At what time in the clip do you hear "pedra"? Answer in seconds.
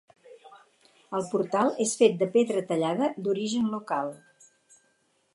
2.37-2.63